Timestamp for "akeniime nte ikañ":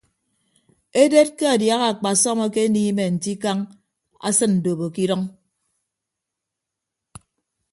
2.45-3.59